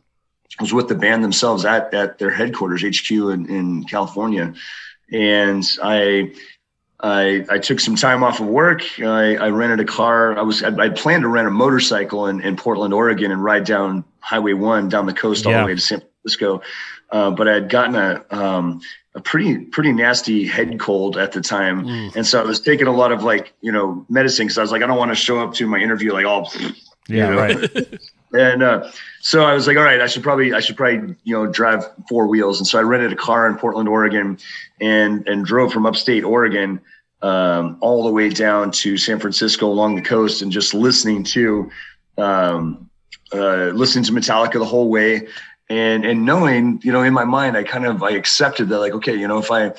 [0.61, 4.53] was with the band themselves at, at their headquarters HQ in, in California.
[5.13, 6.35] And I,
[7.01, 8.83] I, I took some time off of work.
[9.01, 10.37] I, I rented a car.
[10.37, 13.65] I was I, I planned to rent a motorcycle in, in Portland, Oregon, and ride
[13.65, 15.61] down Highway One down the coast all Yeah.
[15.61, 16.61] the way to San Francisco.
[17.11, 18.81] Uh, but I had gotten a um,
[19.15, 22.93] a pretty pretty nasty head cold at the time, and so I was taking a
[22.93, 25.39] lot of like you know medicine because I was like I don't want to show
[25.41, 26.53] up to my interview like all
[27.09, 27.37] Yeah, know?
[27.39, 27.99] right.
[28.33, 31.35] and uh, so I was like, all right, I should probably, I should probably, you
[31.35, 32.59] know, drive four wheels.
[32.59, 34.39] And so I rented a car in Portland, Oregon,
[34.81, 36.81] and and drove from upstate Oregon
[37.23, 41.71] um, all the way down to San Francisco along the coast, and just listening to,
[42.17, 42.89] um,
[43.33, 45.27] uh, listening to Metallica the whole way,
[45.71, 48.93] and and knowing, you know, in my mind, I kind of I accepted that, like,
[48.93, 49.73] okay, you know, if I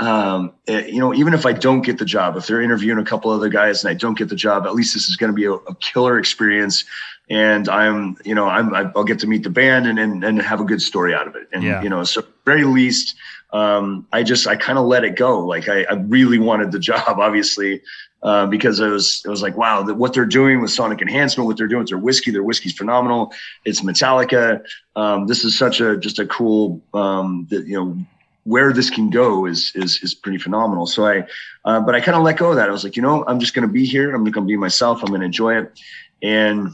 [0.00, 3.04] um, eh, you know, even if I don't get the job, if they're interviewing a
[3.04, 5.36] couple other guys and I don't get the job, at least this is going to
[5.36, 6.84] be a, a killer experience.
[7.28, 10.60] And I'm, you know, I'm, I'll get to meet the band and, and, and have
[10.60, 11.48] a good story out of it.
[11.52, 11.82] And, Yeah.
[11.82, 13.14] you know, so very least,
[13.52, 15.46] um, I just, I kind of let it go.
[15.46, 17.82] Like I, I really wanted the job, obviously,
[18.22, 21.46] uh, because it was, it was like, wow, that what they're doing with sonic enhancement,
[21.46, 23.32] what they're doing with their whiskey, their whiskey's phenomenal.
[23.64, 24.62] It's Metallica.
[24.96, 27.96] Um, this is such a, just a cool, um, that, you know,
[28.44, 30.86] where this can go is is is pretty phenomenal.
[30.86, 31.26] So I,
[31.64, 32.68] uh, but I kind of let go of that.
[32.68, 34.14] I was like, you know, I'm just going to be here.
[34.14, 35.02] I'm going to be myself.
[35.02, 35.78] I'm going to enjoy it.
[36.22, 36.70] And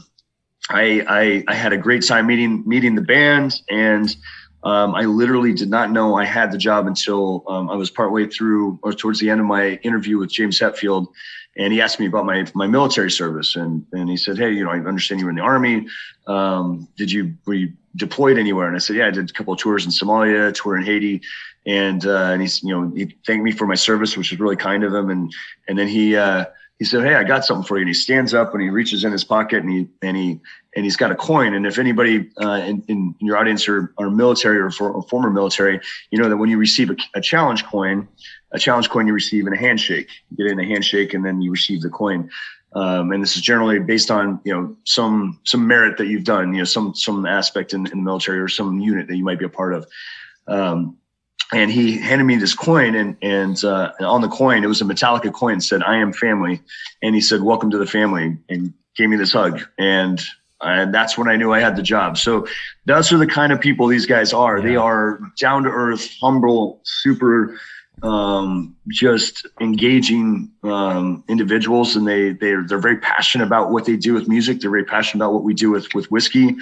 [0.69, 4.15] I, I I had a great time meeting meeting the band, and
[4.63, 8.27] um, I literally did not know I had the job until um, I was partway
[8.27, 11.07] through or towards the end of my interview with James Hetfield.
[11.57, 14.63] And he asked me about my my military service, and and he said, "Hey, you
[14.63, 15.87] know, I understand you were in the army.
[16.27, 19.53] Um, did you were you deployed anywhere?" And I said, "Yeah, I did a couple
[19.53, 21.21] of tours in Somalia, a tour in Haiti."
[21.67, 24.55] and uh, and he's you know he thanked me for my service, which was really
[24.55, 25.09] kind of him.
[25.09, 25.33] And
[25.67, 26.45] and then he uh,
[26.79, 29.03] he said, "Hey, I got something for you." And he stands up and he reaches
[29.03, 30.39] in his pocket and he and he
[30.75, 31.53] and he's got a coin.
[31.53, 35.81] And if anybody uh, in, in your audience are, military or, for, or former military,
[36.11, 38.07] you know that when you receive a, a challenge coin,
[38.51, 40.09] a challenge coin you receive in a handshake.
[40.29, 42.29] You get in a handshake and then you receive the coin.
[42.73, 46.53] Um, and this is generally based on you know some some merit that you've done,
[46.53, 49.39] you know some some aspect in, in the military or some unit that you might
[49.39, 49.87] be a part of.
[50.47, 50.97] Um,
[51.53, 54.85] and he handed me this coin and and uh, on the coin it was a
[54.85, 56.61] metallica coin said i am family.
[57.01, 59.61] And he said welcome to the family and gave me this hug.
[59.77, 60.21] And
[60.59, 62.17] and that's when i knew i had the job.
[62.17, 62.47] So
[62.85, 64.61] those are the kind of people these guys are.
[64.61, 67.57] They are down to earth humble super
[68.03, 74.13] um, just engaging um, individuals and they they're, they're very passionate about what they do
[74.13, 76.55] with music they're very passionate about what we do with with whiskey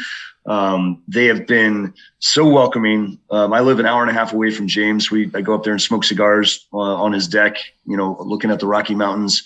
[0.47, 3.19] um, they have been so welcoming.
[3.31, 5.09] Um, I live an hour and a half away from James.
[5.09, 7.57] We I go up there and smoke cigars uh, on his deck.
[7.85, 9.43] You know, looking at the Rocky Mountains.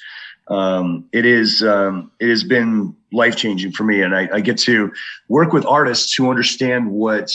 [0.50, 4.58] Um, it is um, it has been life changing for me, and I, I get
[4.60, 4.92] to
[5.28, 7.32] work with artists who understand what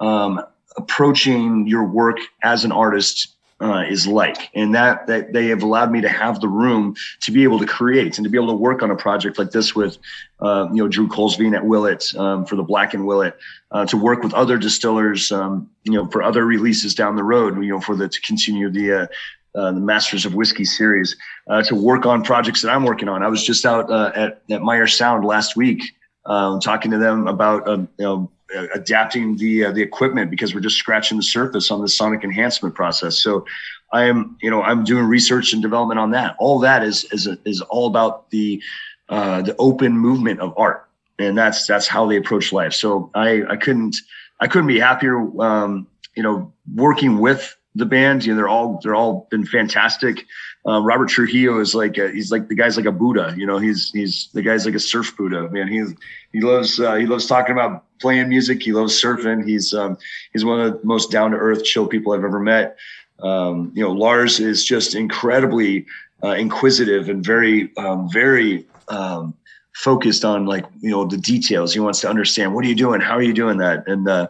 [0.00, 0.40] um,
[0.76, 5.92] approaching your work as an artist uh, is like, and that that they have allowed
[5.92, 8.56] me to have the room to be able to create and to be able to
[8.56, 9.98] work on a project like this with
[10.40, 13.36] uh, you know Drew Kulsveen at Willet um, for the Blackened Willet
[13.70, 17.54] uh, to work with other distillers um, you know for other releases down the road
[17.62, 19.06] you know for the to continue the uh,
[19.54, 21.14] uh, the Masters of Whiskey series
[21.46, 23.22] uh, to work on projects that I'm working on.
[23.22, 25.94] I was just out uh, at at Meyer Sound last week
[26.26, 28.30] um, talking to them about uh, you know
[28.74, 32.74] adapting the uh, the equipment because we're just scratching the surface on the sonic enhancement
[32.74, 33.18] process.
[33.18, 33.46] So
[33.92, 36.36] I am you know I'm doing research and development on that.
[36.38, 38.62] All that is is is all about the
[39.08, 42.72] uh, the open movement of art, and that's that's how they approach life.
[42.72, 43.96] So I I couldn't
[44.40, 45.18] I couldn't be happier.
[45.40, 50.26] Um, you know, working with the band, you know, they're all they're all been fantastic.
[50.66, 53.34] Uh, Robert Trujillo is like a, he's like the guy's like a Buddha.
[53.36, 55.48] You know, he's he's the guy's like a surf Buddha.
[55.50, 55.92] Man, he's
[56.32, 58.62] he loves uh, he loves talking about playing music.
[58.62, 59.46] He loves surfing.
[59.46, 59.98] He's um,
[60.32, 62.76] he's one of the most down to earth, chill people I've ever met.
[63.20, 65.86] Um, you know, Lars is just incredibly
[66.22, 69.34] uh, inquisitive and very um, very um,
[69.74, 71.72] focused on like you know the details.
[71.74, 74.28] He wants to understand what are you doing, how are you doing that, and uh,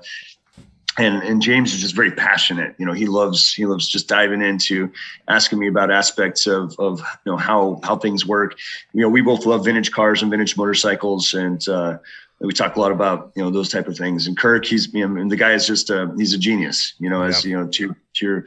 [0.98, 2.74] and and James is just very passionate.
[2.78, 4.92] You know, he loves he loves just diving into
[5.28, 8.58] asking me about aspects of of you know how how things work.
[8.92, 11.98] You know, we both love vintage cars and vintage motorcycles, and uh,
[12.40, 14.26] we talk a lot about you know those type of things.
[14.26, 16.94] And Kirk, he's you know, and the guy is just a, he's a genius.
[16.98, 18.44] You know, as you know to to your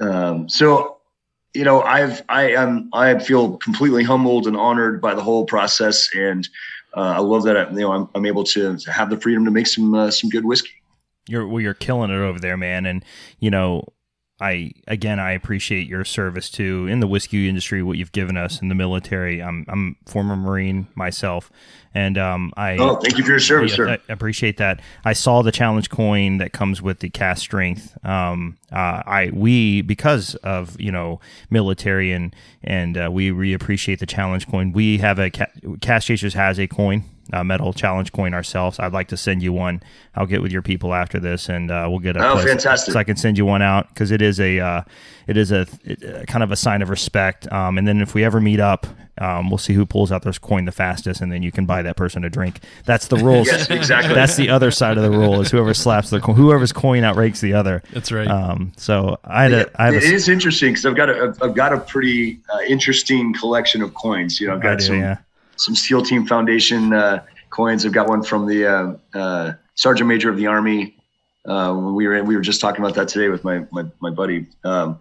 [0.00, 0.98] um, so
[1.54, 6.08] you know I've I am I feel completely humbled and honored by the whole process
[6.14, 6.48] and.
[6.96, 9.44] uh, I love that I, you know I'm, I'm able to, to have the freedom
[9.46, 10.83] to make some uh, some good whiskey.
[11.28, 12.86] You're well, you're killing it over there, man.
[12.86, 13.04] And
[13.38, 13.84] you know,
[14.40, 18.60] I again I appreciate your service too in the whiskey industry, what you've given us
[18.60, 19.40] in the military.
[19.40, 21.52] I'm I'm former Marine myself,
[21.94, 23.88] and um, I Oh, thank you for your service, yeah, sir.
[24.08, 24.80] I appreciate that.
[25.04, 27.96] I saw the challenge coin that comes with the cask strength.
[28.04, 32.34] Um, uh, I we because of you know military and
[32.64, 34.72] and uh, we we appreciate the challenge coin.
[34.72, 35.46] We have a ca-
[35.80, 37.04] cask chasers has a coin.
[37.32, 38.78] Uh, metal challenge coin ourselves.
[38.78, 39.82] I'd like to send you one.
[40.14, 42.32] I'll get with your people after this, and uh, we'll get a.
[42.32, 42.92] Oh, fantastic.
[42.92, 44.82] So I can send you one out because it is a, uh,
[45.26, 47.50] it is a, it, kind of a sign of respect.
[47.50, 48.86] Um, and then if we ever meet up,
[49.18, 51.82] um, we'll see who pulls out their coin the fastest, and then you can buy
[51.82, 52.60] that person a drink.
[52.84, 53.48] That's the rules.
[53.54, 54.14] Yes, exactly.
[54.14, 57.40] That's the other side of the rule is whoever slaps the coin, whoever's coin outranks
[57.40, 57.82] the other.
[57.92, 58.26] That's right.
[58.26, 61.34] Um, so I had a, I have it a, is interesting because I've got a
[61.40, 64.40] I've got a pretty uh, interesting collection of coins.
[64.40, 65.18] You know, I've got do, some yeah.
[65.56, 67.84] Some SEAL Team Foundation uh, coins.
[67.86, 70.96] I've got one from the uh, uh, Sergeant Major of the Army.
[71.46, 74.46] Uh, we were we were just talking about that today with my my, my buddy.
[74.64, 74.98] Um,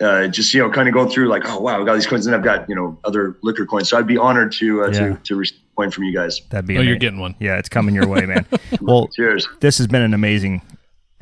[0.00, 2.26] uh, just you know, kind of going through like, oh wow, I got these coins,
[2.26, 3.88] and I've got you know other liquor coins.
[3.88, 4.92] So I'd be honored to uh, Yeah.
[4.92, 6.40] to to receive a coin from you guys.
[6.50, 7.34] that'd be oh, you're getting one.
[7.38, 8.44] Yeah, it's coming your way, man.
[8.80, 9.48] well, Cheers.
[9.60, 10.62] this has been an amazing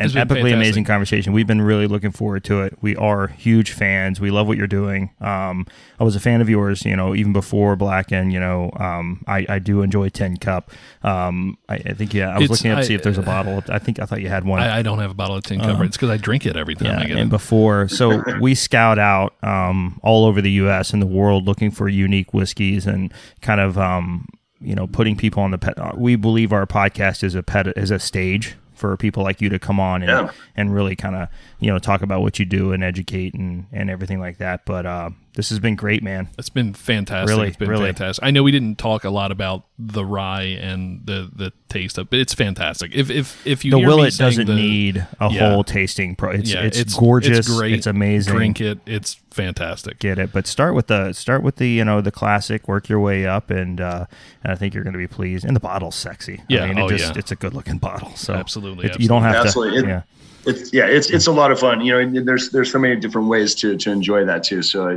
[0.05, 0.53] an epically fantastic.
[0.55, 1.33] amazing conversation.
[1.33, 2.77] We've been really looking forward to it.
[2.81, 4.21] We are huge fans.
[4.21, 5.11] We love what you're doing.
[5.21, 5.67] Um,
[6.01, 9.47] I was a fan of yours, you know, even before Blackened you know, um, I,
[9.49, 10.65] I do enjoy TinCup.
[11.03, 13.23] Um, I, I think yeah, I was It's- looking up to see if there's a
[13.23, 13.63] bottle.
[13.69, 14.61] I think I thought you had one.
[14.61, 15.85] I, I don't have a bottle of TinCup.
[15.85, 17.31] It's because I drink it every time yeah, I get and it.
[17.31, 20.93] before, so we scout out um, all over the U.S.
[20.93, 24.27] and the world looking for unique whiskeys and kind of um,
[24.61, 25.79] you know putting people on the pet.
[25.79, 29.49] uh, We believe our podcast is a pet is a stage for people like you
[29.49, 30.33] to come on and Yeah.
[30.57, 31.29] and really kind of
[31.61, 34.67] you know talk about what you do and educate and and everything like that.
[34.67, 36.29] But uh, this has been great, man.
[36.39, 37.29] It's been fantastic.
[37.35, 37.87] Really, it's been really.
[37.87, 38.23] fantastic.
[38.25, 42.11] I know we didn't talk a lot about the rye and the the taste of,
[42.11, 42.95] but it's fantastic.
[42.95, 45.51] If if if you The hear me Willet saying doesn't the- need a Yeah.
[45.55, 46.33] whole tasting pro.
[46.33, 47.39] It's, yeah, it's gorgeous.
[47.39, 47.73] It's great.
[47.73, 48.35] It's amazing.
[48.35, 48.79] Drink it.
[48.85, 49.99] It's fantastic.
[49.99, 50.33] get it.
[50.33, 52.69] But start with the start with the you know the classic.
[52.69, 54.05] Work your way up, and uh,
[54.45, 55.45] and I think you're going to be pleased.
[55.47, 56.43] And the bottle's sexy.
[56.49, 57.19] Yeah, I mean, it oh, just yeah.
[57.19, 58.15] it's a good looking bottle.
[58.17, 59.81] So Absolutely, it- you don't have absolutely.
[59.83, 59.87] to.
[59.87, 60.03] It- yeah,
[60.45, 61.81] It's yeah, it's it's a lot of fun.
[61.81, 64.63] You know, and there's there's so many different ways to to enjoy that too.
[64.63, 64.95] So I,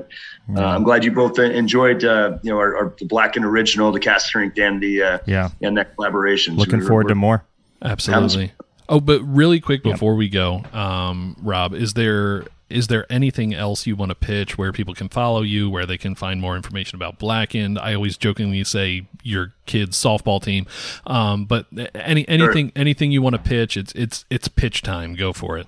[0.60, 4.00] uh, I'm glad you both enjoyed uh, you know our, our the Blackened original, the
[4.00, 5.50] cask strength, and the uh, yeah.
[5.62, 6.56] and that collaboration.
[6.56, 7.46] So Looking we're- forward to we're- more.
[7.82, 8.52] Absolutely.
[8.88, 13.86] Oh, but really quick before we go, um, Rob, is there is there anything else
[13.86, 16.96] you want to pitch where people can follow you, where they can find more information
[16.96, 17.78] about Blackened?
[17.78, 20.66] I always jokingly say your kids' softball team,
[21.06, 25.16] um, but any anything anything you want to pitch, it's it's it's pitch time.
[25.16, 25.68] Go for it.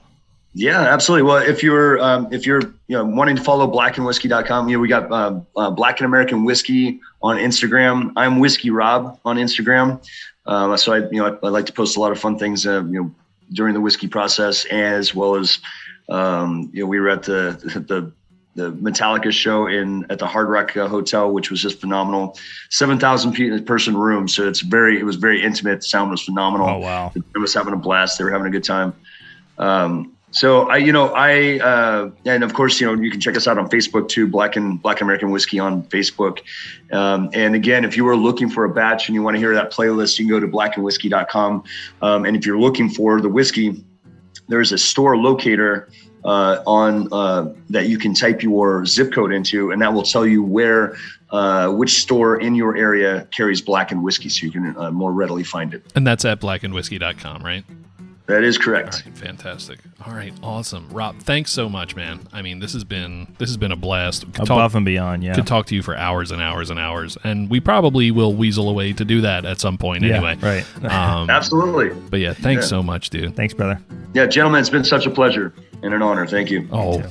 [0.53, 1.23] Yeah, absolutely.
[1.23, 4.87] Well, if you're um, if you're you know wanting to follow blackenedwhiskey.com, you know we
[4.87, 8.11] got uh, uh, Blackened American Whiskey on Instagram.
[8.15, 10.03] I'm Whiskey Rob on Instagram.
[10.47, 12.65] Um, so I you know I, I like to post a lot of fun things
[12.65, 13.11] uh, you know
[13.53, 15.59] during the whiskey process as well as
[16.09, 18.11] um, you know we were at the the
[18.55, 22.37] the Metallica show in at the Hard Rock uh, Hotel, which was just phenomenal.
[22.69, 25.81] Seven thousand person room, so it's very it was very intimate.
[25.81, 26.67] The sound was phenomenal.
[26.67, 27.11] Oh wow.
[27.15, 28.17] It was having a blast.
[28.17, 28.93] They were having a good time.
[29.57, 33.37] Um, so I, you know, I, uh, and of course, you know, you can check
[33.37, 36.39] us out on Facebook too, Blackened Black American Whiskey on Facebook.
[36.91, 39.55] Um, and again, if you were looking for a batch and you want to hear
[39.55, 41.63] that playlist, you can go to blackenedwhiskey.com.
[42.01, 43.83] Um, and if you're looking for the whiskey,
[44.47, 45.89] there's a store locator
[46.23, 50.25] uh, on uh, that you can type your zip code into, and that will tell
[50.25, 50.97] you where,
[51.29, 55.43] uh, which store in your area carries Blackened whiskey, so you can uh, more readily
[55.43, 55.83] find it.
[55.95, 57.63] And that's at blackenedwhiskey.com, right?
[58.27, 59.03] That is correct.
[59.05, 59.79] right, fantastic.
[60.05, 60.89] All right, awesome.
[60.89, 62.27] Rob, thanks so much, man.
[62.33, 64.25] I mean, this has been this has been a blast.
[64.25, 65.23] We could Above talk, and beyond.
[65.23, 65.33] Yeah.
[65.33, 68.67] could talk to you for hours and hours and hours, and we probably will weasel
[68.69, 70.15] away to do that at some point yeah.
[70.15, 70.35] anyway.
[70.41, 70.83] Right.
[70.91, 71.97] Um, Absolutely.
[72.09, 72.69] but yeah, thanks Yeah.
[72.69, 73.33] so much, dude.
[73.33, 73.79] Thanks, brother.
[74.17, 75.53] Yeah, gentlemen, it's been such a pleasure
[75.83, 76.25] and an honor.
[76.25, 76.67] Thank you.
[76.71, 77.03] Oh.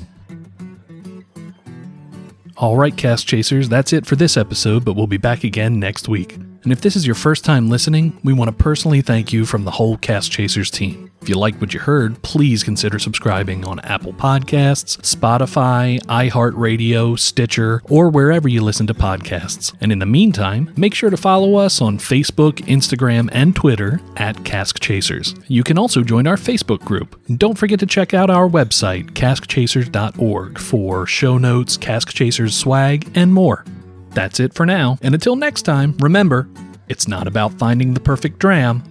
[2.57, 6.09] All right, Cask Chasers, that's it for this episode, but we'll be back again next
[6.09, 6.35] week.
[6.35, 9.63] And if this is your first time listening, we want to personally thank you from
[9.63, 11.06] the whole Cask Chasers team.
[11.27, 17.83] If you liked what you heard, please consider subscribing on Apple Podcasts, Spotify, iHeartRadio, Stitcher,
[17.91, 19.75] or wherever you listen to podcasts.
[19.81, 24.45] And in the meantime, make sure to follow us on Facebook, Instagram, and Twitter at
[24.45, 25.35] Cask Chasers.
[25.49, 27.21] You can also join our Facebook group.
[27.37, 33.35] Don't forget to check out our website, caskchasers.org, for show notes, Cask Chasers swag, and
[33.35, 33.65] more.
[34.11, 36.49] That's it for now, and until next time, remember,
[36.89, 38.85] it's not about finding the perfect dram,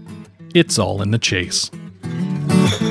[0.54, 1.72] it's all in the chase.
[2.56, 2.85] Yeah.